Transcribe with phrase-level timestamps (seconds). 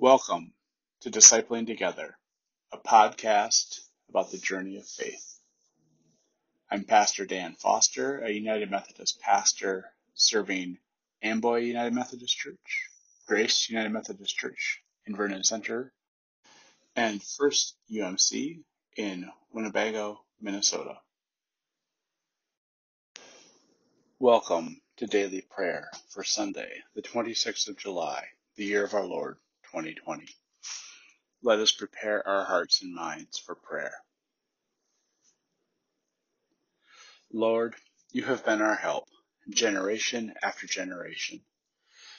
[0.00, 0.52] Welcome
[1.00, 2.16] to Discipling Together,
[2.70, 5.40] a podcast about the journey of faith.
[6.70, 10.78] I'm Pastor Dan Foster, a United Methodist pastor serving
[11.20, 12.90] Amboy United Methodist Church,
[13.26, 15.92] Grace United Methodist Church in Vernon Center,
[16.94, 18.62] and First UMC
[18.96, 21.00] in Winnebago, Minnesota.
[24.20, 29.38] Welcome to daily prayer for Sunday, the 26th of July, the year of our Lord,
[29.72, 30.26] 2020.
[31.42, 33.94] Let us prepare our hearts and minds for prayer.
[37.32, 37.74] Lord,
[38.10, 39.08] you have been our help,
[39.50, 41.40] generation after generation.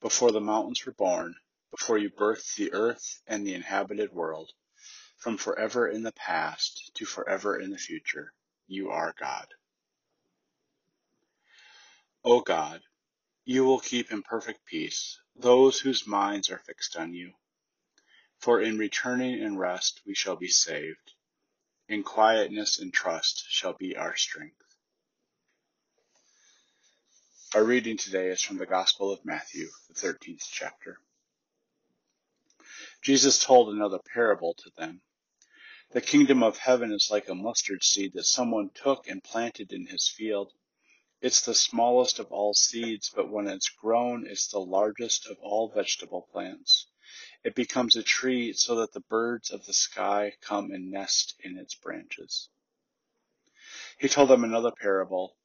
[0.00, 1.34] Before the mountains were born,
[1.70, 4.50] before you birthed the earth and the inhabited world,
[5.16, 8.32] from forever in the past to forever in the future,
[8.66, 9.46] you are God.
[12.24, 12.82] O God,
[13.50, 17.32] you will keep in perfect peace those whose minds are fixed on you.
[18.38, 21.14] For in returning and rest we shall be saved.
[21.88, 24.62] In quietness and trust shall be our strength.
[27.52, 30.98] Our reading today is from the Gospel of Matthew, the 13th chapter.
[33.02, 35.00] Jesus told another parable to them.
[35.90, 39.86] The kingdom of heaven is like a mustard seed that someone took and planted in
[39.86, 40.52] his field.
[41.22, 45.68] It's the smallest of all seeds, but when it's grown, it's the largest of all
[45.68, 46.86] vegetable plants.
[47.44, 51.58] It becomes a tree so that the birds of the sky come and nest in
[51.58, 52.48] its branches.
[53.98, 55.36] He told them another parable.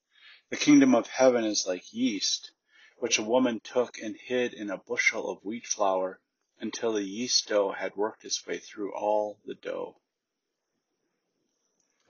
[0.50, 2.52] The kingdom of heaven is like yeast,
[3.00, 6.22] which a woman took and hid in a bushel of wheat flour
[6.58, 10.00] until the yeast dough had worked its way through all the dough.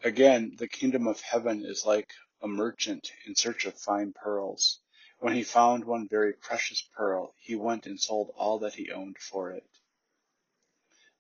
[0.04, 4.80] Again, the kingdom of heaven is like a merchant in search of fine pearls.
[5.20, 9.18] When he found one very precious pearl, he went and sold all that he owned
[9.18, 9.66] for it.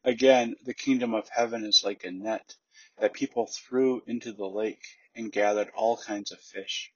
[0.04, 2.56] Again, the kingdom of heaven is like a net
[2.98, 6.92] that people threw into the lake and gathered all kinds of fish.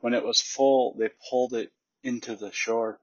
[0.00, 1.72] When it was full, they pulled it
[2.02, 3.00] into the shore,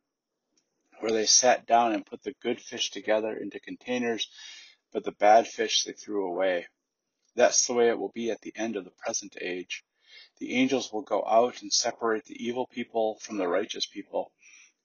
[0.99, 4.29] where they sat down and put the good fish together into containers,
[4.93, 6.67] but the bad fish they threw away.
[7.35, 9.83] That's the way it will be at the end of the present age.
[10.37, 14.31] The angels will go out and separate the evil people from the righteous people,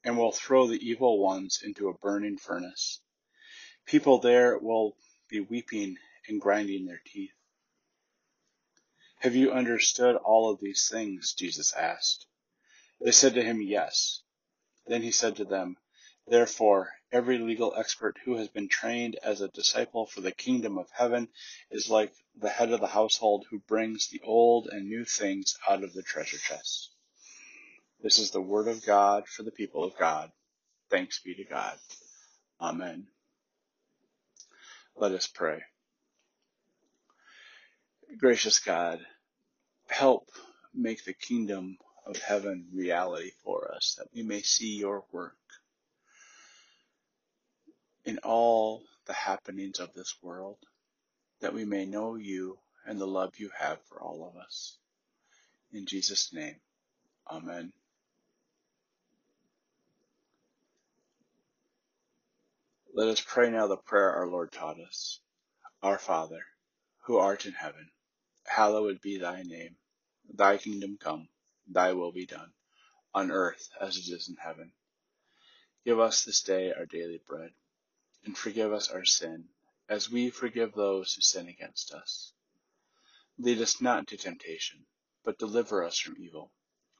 [0.05, 3.01] and will throw the evil ones into a burning furnace.
[3.87, 4.97] People there will
[5.29, 5.97] be weeping
[6.29, 7.35] and grinding their teeth.
[9.21, 11.35] Have you understood all of these things?
[11.35, 12.27] Jesus asked.
[13.01, 14.23] They said to him, Yes.
[14.87, 15.77] Then he said to them,
[16.27, 20.89] Therefore, every legal expert who has been trained as a disciple for the kingdom of
[20.93, 21.29] heaven
[21.71, 25.83] is like the head of the household who brings the old and new things out
[25.83, 26.91] of the treasure chest.
[28.03, 30.31] This is the word of God for the people of God.
[30.91, 31.77] Thanks be to God.
[32.61, 33.07] Amen.
[34.97, 35.63] Let us pray.
[38.19, 39.01] Gracious God,
[39.89, 40.29] help
[40.75, 45.37] make the kingdom of heaven reality for us, that we may see your work
[48.05, 50.59] in all the happenings of this world,
[51.41, 54.79] that we may know you and the love you have for all of us.
[55.73, 56.57] In Jesus' name,
[57.31, 57.73] Amen.
[62.95, 65.21] Let us pray now the prayer our Lord taught us.
[65.83, 66.41] Our Father,
[67.05, 67.89] who art in heaven,
[68.47, 69.77] hallowed be thy name.
[70.35, 71.29] Thy kingdom come,
[71.69, 72.53] thy will be done,
[73.15, 74.73] on earth as it is in heaven.
[75.85, 77.51] Give us this day our daily bread
[78.25, 79.45] and forgive us our sin,
[79.89, 82.33] as we forgive those who sin against us.
[83.39, 84.87] Lead us not into temptation,
[85.25, 86.53] but deliver us from evil.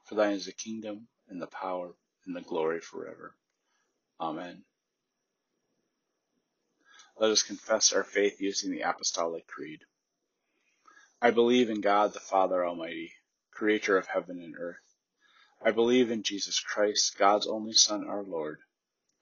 [0.05, 1.95] For thine is the kingdom, and the power,
[2.27, 3.37] and the glory forever.
[4.19, 4.65] Amen.
[7.19, 9.81] Let us confess our faith using the Apostolic Creed.
[11.21, 13.13] I believe in God the Father Almighty,
[13.51, 14.79] creator of heaven and earth.
[15.63, 18.61] I believe in Jesus Christ, God's only Son, our Lord,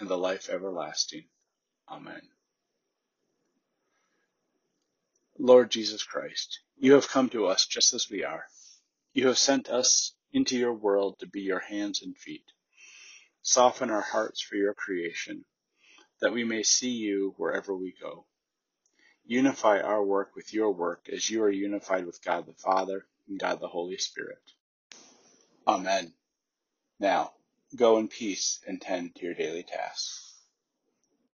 [0.00, 1.24] and the life everlasting.
[1.90, 2.22] Amen.
[5.38, 8.44] Lord Jesus Christ, you have come to us just as we are.
[9.14, 12.44] You have sent us into your world to be your hands and feet.
[13.42, 15.42] Soften our hearts for your creation.
[16.22, 18.26] that we may see you wherever we go.
[19.26, 23.38] Unify our work with your work as you are unified with God the Father and
[23.38, 24.42] God the Holy Spirit.
[25.66, 26.12] Amen.
[27.00, 27.32] Now,
[27.76, 30.27] go in peace and tend to your daily tasks.